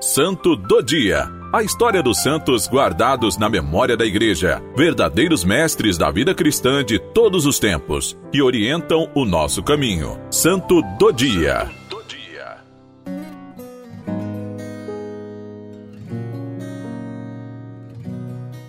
Santo 0.00 0.54
do 0.54 0.82
Dia. 0.82 1.26
A 1.50 1.62
história 1.62 2.02
dos 2.02 2.22
santos 2.22 2.68
guardados 2.68 3.38
na 3.38 3.48
memória 3.48 3.96
da 3.96 4.04
Igreja, 4.04 4.62
verdadeiros 4.76 5.42
mestres 5.42 5.96
da 5.96 6.10
vida 6.10 6.34
cristã 6.34 6.84
de 6.84 6.98
todos 6.98 7.46
os 7.46 7.58
tempos, 7.58 8.14
que 8.30 8.42
orientam 8.42 9.10
o 9.14 9.24
nosso 9.24 9.62
caminho. 9.62 10.20
Santo 10.30 10.82
do 10.98 11.10
Dia. 11.12 11.70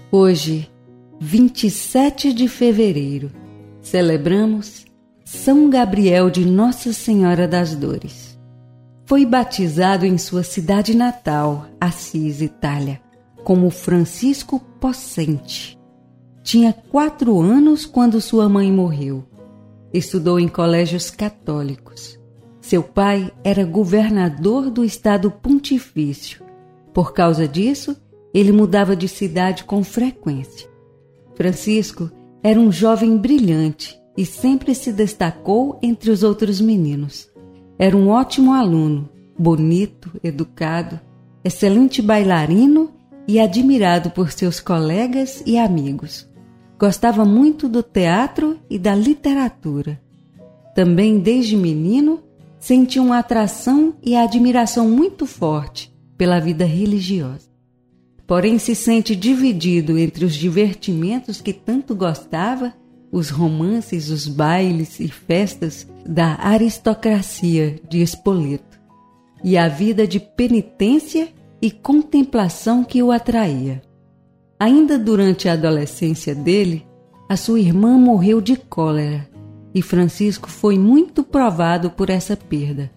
Hoje, 0.09 0.71
27 1.19 2.31
de 2.31 2.47
fevereiro, 2.47 3.29
celebramos 3.81 4.85
São 5.25 5.69
Gabriel 5.69 6.29
de 6.29 6.45
Nossa 6.45 6.93
Senhora 6.93 7.45
das 7.45 7.75
Dores. 7.75 8.26
Foi 9.07 9.25
batizado 9.25 10.05
em 10.05 10.17
sua 10.17 10.43
cidade 10.43 10.93
natal, 10.93 11.67
Assis, 11.79 12.41
Itália, 12.41 12.99
como 13.41 13.69
Francisco 13.69 14.59
Possente. 14.81 15.79
Tinha 16.43 16.73
quatro 16.73 17.39
anos 17.39 17.85
quando 17.85 18.19
sua 18.19 18.49
mãe 18.49 18.69
morreu. 18.69 19.23
Estudou 19.93 20.37
em 20.37 20.49
colégios 20.49 21.09
católicos. 21.09 22.19
Seu 22.59 22.83
pai 22.83 23.31
era 23.45 23.63
governador 23.63 24.69
do 24.69 24.83
estado 24.83 25.31
pontifício. 25.31 26.43
Por 26.93 27.13
causa 27.13 27.47
disso, 27.47 27.95
ele 28.33 28.51
mudava 28.51 28.93
de 28.93 29.07
cidade 29.07 29.63
com 29.63 29.85
frequência. 29.85 30.69
Francisco 31.33 32.11
era 32.43 32.59
um 32.59 32.69
jovem 32.69 33.15
brilhante 33.15 33.97
e 34.17 34.25
sempre 34.25 34.75
se 34.75 34.91
destacou 34.91 35.79
entre 35.81 36.11
os 36.11 36.23
outros 36.23 36.59
meninos. 36.59 37.29
Era 37.79 37.95
um 37.95 38.09
ótimo 38.09 38.53
aluno, 38.53 39.07
bonito, 39.37 40.11
educado, 40.23 40.99
excelente 41.43 42.01
bailarino 42.01 42.91
e 43.27 43.39
admirado 43.39 44.09
por 44.09 44.31
seus 44.31 44.59
colegas 44.59 45.43
e 45.45 45.57
amigos. 45.59 46.27
Gostava 46.79 47.23
muito 47.23 47.69
do 47.69 47.83
teatro 47.83 48.59
e 48.69 48.79
da 48.79 48.95
literatura. 48.95 50.01
Também, 50.73 51.19
desde 51.19 51.55
menino, 51.55 52.23
sentia 52.59 53.01
uma 53.01 53.19
atração 53.19 53.93
e 54.03 54.15
admiração 54.15 54.89
muito 54.89 55.25
forte 55.25 55.93
pela 56.17 56.39
vida 56.39 56.65
religiosa. 56.65 57.47
Porém, 58.25 58.57
se 58.57 58.73
sente 58.75 59.15
dividido 59.15 59.97
entre 59.97 60.25
os 60.25 60.33
divertimentos 60.33 61.39
que 61.41 61.53
tanto 61.53 61.95
gostava 61.95 62.73
os 63.17 63.29
romances, 63.29 64.09
os 64.09 64.27
bailes 64.27 64.99
e 64.99 65.07
festas 65.07 65.87
da 66.05 66.35
aristocracia 66.39 67.79
de 67.89 68.01
Espoleto 68.01 68.79
e 69.43 69.57
a 69.57 69.67
vida 69.67 70.07
de 70.07 70.19
penitência 70.19 71.29
e 71.61 71.71
contemplação 71.71 72.83
que 72.83 73.01
o 73.01 73.11
atraía. 73.11 73.81
Ainda 74.59 74.97
durante 74.97 75.49
a 75.49 75.53
adolescência 75.53 76.33
dele, 76.33 76.85
a 77.29 77.35
sua 77.35 77.59
irmã 77.59 77.97
morreu 77.97 78.39
de 78.39 78.55
cólera 78.55 79.27
e 79.73 79.81
Francisco 79.81 80.49
foi 80.49 80.77
muito 80.77 81.23
provado 81.23 81.89
por 81.91 82.09
essa 82.09 82.35
perda. 82.35 82.91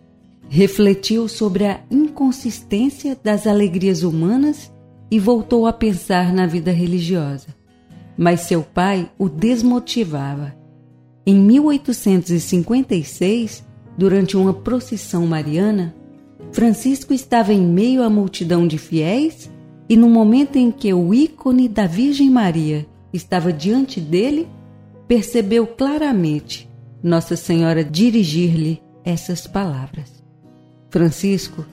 Refletiu 0.48 1.28
sobre 1.28 1.66
a 1.66 1.80
inconsistência 1.90 3.16
das 3.22 3.46
alegrias 3.46 4.02
humanas 4.02 4.72
e 5.10 5.18
voltou 5.18 5.66
a 5.66 5.72
pensar 5.72 6.32
na 6.32 6.46
vida 6.46 6.70
religiosa 6.70 7.59
mas 8.20 8.42
seu 8.42 8.62
pai 8.62 9.10
o 9.18 9.28
desmotivava. 9.30 10.54
Em 11.24 11.36
1856, 11.36 13.64
durante 13.96 14.36
uma 14.36 14.52
procissão 14.52 15.26
mariana, 15.26 15.94
Francisco 16.52 17.14
estava 17.14 17.54
em 17.54 17.62
meio 17.62 18.02
à 18.02 18.10
multidão 18.10 18.66
de 18.66 18.76
fiéis 18.76 19.50
e, 19.88 19.96
no 19.96 20.10
momento 20.10 20.56
em 20.56 20.70
que 20.70 20.92
o 20.92 21.14
ícone 21.14 21.66
da 21.66 21.86
Virgem 21.86 22.28
Maria 22.28 22.86
estava 23.10 23.50
diante 23.50 24.02
dele, 24.02 24.46
percebeu 25.08 25.66
claramente 25.66 26.68
Nossa 27.02 27.36
Senhora 27.36 27.82
dirigir-lhe 27.82 28.82
essas 29.02 29.46
palavras. 29.46 30.22
Francisco 30.90 31.64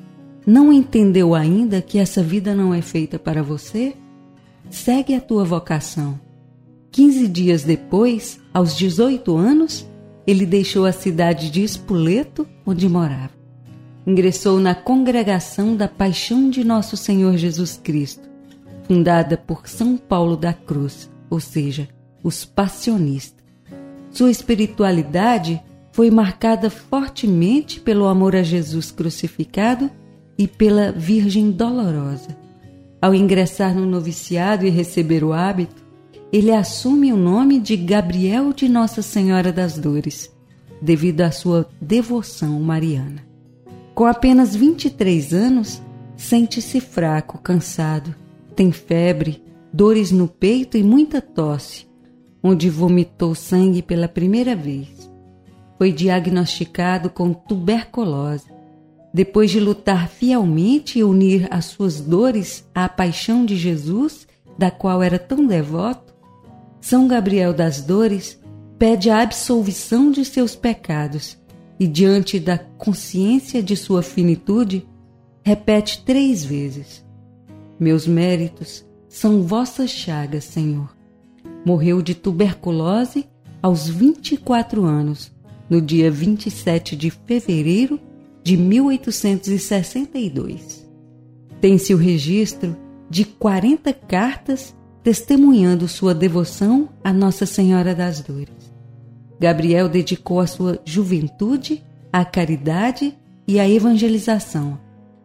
não 0.45 0.71
entendeu 0.71 1.35
ainda 1.35 1.81
que 1.81 1.99
essa 1.99 2.23
vida 2.23 2.55
não 2.55 2.73
é 2.73 2.81
feita 2.81 3.19
para 3.19 3.43
você? 3.43 3.97
Segue 4.69 5.13
a 5.13 5.19
tua 5.19 5.43
vocação 5.43 6.25
Quinze 6.91 7.27
dias 7.27 7.63
depois, 7.63 8.39
aos 8.53 8.75
18 8.75 9.35
anos, 9.35 9.85
ele 10.25 10.45
deixou 10.45 10.85
a 10.85 10.91
cidade 10.91 11.49
de 11.49 11.63
Espoleto, 11.63 12.47
onde 12.65 12.89
morava. 12.89 13.31
Ingressou 14.05 14.59
na 14.59 14.73
Congregação 14.73 15.75
da 15.75 15.87
Paixão 15.87 16.49
de 16.49 16.63
Nosso 16.63 16.97
Senhor 16.97 17.37
Jesus 17.37 17.79
Cristo, 17.81 18.27
fundada 18.83 19.37
por 19.37 19.67
São 19.67 19.97
Paulo 19.97 20.35
da 20.35 20.53
Cruz, 20.53 21.09
ou 21.29 21.39
seja, 21.39 21.87
os 22.23 22.45
passionistas. 22.45 23.45
Sua 24.11 24.31
espiritualidade 24.31 25.61
foi 25.91 26.11
marcada 26.11 26.69
fortemente 26.69 27.79
pelo 27.79 28.05
amor 28.05 28.35
a 28.35 28.43
Jesus 28.43 28.91
crucificado 28.91 29.89
e 30.37 30.47
pela 30.47 30.91
Virgem 30.91 31.51
Dolorosa. 31.51 32.37
Ao 33.01 33.13
ingressar 33.15 33.73
no 33.73 33.85
noviciado 33.85 34.65
e 34.65 34.69
receber 34.69 35.23
o 35.23 35.33
hábito, 35.33 35.86
ele 36.31 36.51
assume 36.51 37.13
o 37.13 37.17
nome 37.17 37.59
de 37.59 37.77
Gabriel 37.77 38.51
de 38.51 38.67
Nossa 38.67 39.01
Senhora 39.01 39.51
das 39.51 39.77
Dores, 39.77 40.29
devido 40.81 41.21
à 41.21 41.31
sua 41.31 41.69
devoção 41.79 42.59
mariana. 42.59 43.25
Com 43.95 44.05
apenas 44.05 44.55
23 44.55 45.33
anos, 45.33 45.81
sente-se 46.15 46.81
fraco, 46.81 47.37
cansado, 47.37 48.13
tem 48.55 48.71
febre, 48.71 49.41
dores 49.71 50.11
no 50.11 50.27
peito 50.27 50.77
e 50.77 50.83
muita 50.83 51.21
tosse, 51.21 51.87
onde 52.43 52.69
vomitou 52.69 53.33
sangue 53.33 53.81
pela 53.81 54.07
primeira 54.07 54.55
vez. 54.55 55.09
Foi 55.77 55.91
diagnosticado 55.91 57.09
com 57.09 57.33
tuberculose. 57.33 58.45
Depois 59.13 59.49
de 59.49 59.59
lutar 59.59 60.09
fielmente 60.09 60.99
e 60.99 61.03
unir 61.03 61.47
as 61.49 61.65
suas 61.65 62.01
dores 62.01 62.67
à 62.75 62.89
paixão 62.89 63.45
de 63.45 63.55
Jesus, 63.55 64.27
da 64.57 64.69
qual 64.69 65.01
era 65.01 65.17
tão 65.17 65.45
devoto, 65.45 66.06
são 66.87 67.05
Gabriel 67.05 67.53
das 67.53 67.81
Dores 67.81 68.39
pede 68.79 69.09
a 69.09 69.21
absolvição 69.21 70.09
de 70.09 70.23
seus 70.23 70.55
pecados 70.55 71.37
e, 71.77 71.85
diante 71.85 72.39
da 72.39 72.57
consciência 72.57 73.61
de 73.61 73.75
sua 73.75 74.01
finitude, 74.01 74.87
repete 75.43 76.05
três 76.05 76.45
vezes: 76.45 77.05
Meus 77.77 78.07
méritos 78.07 78.85
são 79.09 79.41
vossas 79.41 79.89
chagas, 79.89 80.45
Senhor. 80.45 80.95
Morreu 81.65 82.01
de 82.01 82.15
tuberculose 82.15 83.27
aos 83.61 83.89
24 83.89 84.85
anos, 84.85 85.29
no 85.69 85.81
dia 85.81 86.09
27 86.09 86.95
de 86.95 87.11
fevereiro 87.11 87.99
de 88.41 88.55
1862. 88.55 90.87
Tem-se 91.59 91.93
o 91.93 91.97
registro 91.97 92.77
de 93.09 93.25
40 93.25 93.91
cartas 93.91 94.73
testemunhando 95.07 95.87
sua 95.87 96.13
devoção 96.13 96.89
a 97.01 97.13
Nossa 97.13 97.45
Senhora 97.45 97.95
das 97.95 98.19
Dores. 98.19 98.73
Gabriel 99.39 99.87
dedicou 99.87 100.41
a 100.41 100.45
sua 100.45 100.81
juventude 100.83 101.81
à 102.11 102.25
caridade 102.25 103.17
e 103.47 103.57
à 103.57 103.69
evangelização, 103.69 104.77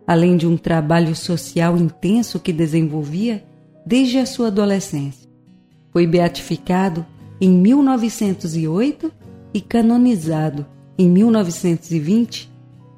além 0.06 0.36
de 0.36 0.46
um 0.46 0.56
trabalho 0.56 1.16
social 1.16 1.76
intenso 1.76 2.38
que 2.38 2.52
desenvolvia 2.52 3.42
desde 3.84 4.18
a 4.18 4.24
sua 4.24 4.46
adolescência. 4.46 5.28
Foi 5.90 6.06
beatificado 6.06 7.04
em 7.40 7.50
1908 7.50 9.10
e 9.52 9.60
canonizado 9.60 10.64
em 10.96 11.08
1920 11.08 12.48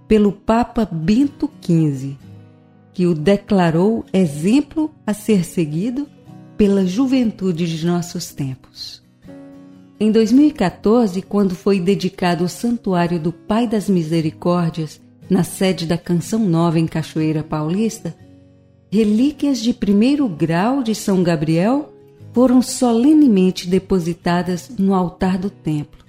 pelo 0.06 0.33
Papa 0.33 0.84
Bento 0.84 1.50
XV, 1.62 2.15
que 2.93 3.06
o 3.06 3.15
declarou 3.15 4.05
exemplo 4.12 4.91
a 5.06 5.14
ser 5.14 5.47
seguido 5.47 6.06
pela 6.56 6.87
juventude 6.87 7.67
de 7.67 7.85
nossos 7.87 8.33
tempos. 8.33 9.03
Em 9.99 10.11
2014, 10.11 11.23
quando 11.23 11.55
foi 11.55 11.81
dedicado 11.81 12.45
o 12.45 12.49
Santuário 12.49 13.19
do 13.19 13.33
Pai 13.33 13.67
das 13.67 13.89
Misericórdias, 13.89 15.01
na 15.29 15.43
sede 15.43 15.87
da 15.87 15.97
Canção 15.97 16.41
Nova 16.41 16.79
em 16.79 16.87
Cachoeira 16.87 17.43
Paulista, 17.43 18.15
relíquias 18.91 19.59
de 19.59 19.73
primeiro 19.73 20.29
grau 20.29 20.83
de 20.83 20.95
São 20.95 21.23
Gabriel 21.23 21.93
foram 22.33 22.61
solenemente 22.61 23.69
depositadas 23.69 24.71
no 24.79 24.95
altar 24.95 25.39
do 25.39 25.49
templo. 25.49 26.05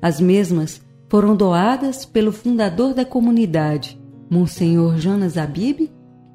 As 0.00 0.20
mesmas 0.20 0.80
foram 1.08 1.36
doadas 1.36 2.04
pelo 2.04 2.32
fundador 2.32 2.94
da 2.94 3.04
comunidade, 3.04 3.98
Monsenhor 4.28 4.98
Jonas 4.98 5.38
Abib, 5.38 5.90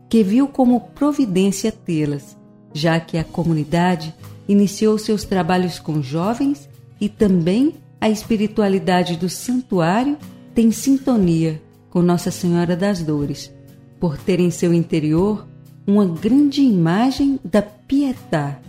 que 0.10 0.24
viu 0.24 0.48
como 0.48 0.80
providência 0.80 1.72
tê-las 1.72 2.38
já 2.74 3.00
que 3.00 3.18
a 3.18 3.24
comunidade 3.24 4.14
iniciou 4.48 4.98
seus 4.98 5.24
trabalhos 5.24 5.80
com 5.80 6.02
jovens 6.02 6.68
e 7.00 7.08
também 7.08 7.76
a 8.02 8.10
espiritualidade 8.10 9.16
do 9.16 9.30
santuário 9.30 10.18
tem 10.54 10.72
sintonia 10.72 11.62
com 11.90 12.02
Nossa 12.02 12.32
Senhora 12.32 12.76
das 12.76 13.02
Dores, 13.02 13.52
por 14.00 14.18
ter 14.18 14.40
em 14.40 14.52
seu 14.52 14.74
interior 14.74 15.48
uma 15.86 16.06
grande 16.06 16.62
imagem 16.62 17.40
da 17.44 17.62
Pietà, 17.62 18.60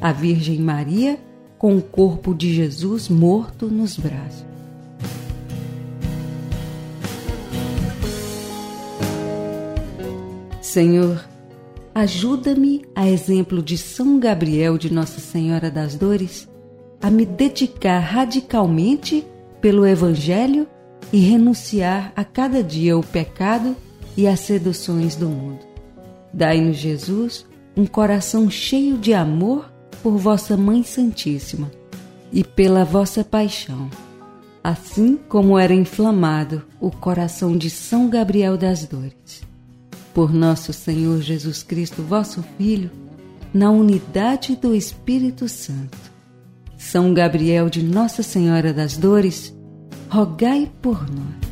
a 0.00 0.12
Virgem 0.12 0.58
Maria 0.58 1.18
com 1.58 1.76
o 1.76 1.82
corpo 1.82 2.34
de 2.34 2.52
Jesus 2.52 3.08
morto 3.08 3.66
nos 3.66 3.96
braços. 3.96 4.44
Senhor, 10.60 11.22
ajuda-me, 11.94 12.84
a 12.94 13.08
exemplo 13.08 13.62
de 13.62 13.76
São 13.76 14.18
Gabriel 14.18 14.78
de 14.78 14.92
Nossa 14.92 15.20
Senhora 15.20 15.70
das 15.70 15.94
Dores, 15.94 16.48
a 17.00 17.10
me 17.10 17.26
dedicar 17.26 17.98
radicalmente 17.98 19.26
pelo 19.60 19.86
Evangelho 19.86 20.66
e 21.12 21.18
renunciar 21.18 22.12
a 22.16 22.24
cada 22.24 22.62
dia 22.62 22.96
o 22.96 23.02
pecado 23.02 23.76
e 24.16 24.26
as 24.26 24.40
seduções 24.40 25.16
do 25.16 25.28
mundo. 25.28 25.60
Dai-nos, 26.32 26.76
Jesus, 26.76 27.46
um 27.76 27.86
coração 27.86 28.50
cheio 28.50 28.96
de 28.96 29.12
amor 29.12 29.70
por 30.02 30.16
vossa 30.16 30.56
Mãe 30.56 30.82
Santíssima 30.82 31.70
e 32.32 32.42
pela 32.42 32.84
vossa 32.84 33.22
paixão, 33.22 33.90
assim 34.64 35.18
como 35.28 35.58
era 35.58 35.74
inflamado 35.74 36.62
o 36.80 36.90
coração 36.90 37.56
de 37.56 37.68
São 37.68 38.08
Gabriel 38.08 38.56
das 38.56 38.86
Dores. 38.86 39.51
Por 40.14 40.32
nosso 40.32 40.72
Senhor 40.72 41.20
Jesus 41.20 41.62
Cristo, 41.62 42.02
vosso 42.02 42.44
Filho, 42.58 42.90
na 43.52 43.70
unidade 43.70 44.56
do 44.56 44.74
Espírito 44.74 45.48
Santo. 45.48 45.98
São 46.76 47.14
Gabriel 47.14 47.70
de 47.70 47.82
Nossa 47.82 48.22
Senhora 48.22 48.72
das 48.72 48.96
Dores, 48.96 49.54
rogai 50.10 50.70
por 50.82 51.08
nós. 51.10 51.51